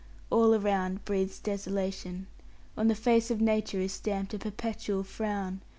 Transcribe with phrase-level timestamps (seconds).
[0.31, 2.25] All around breathes desolation;
[2.75, 5.61] on the face of nature is stamped a perpetual frown.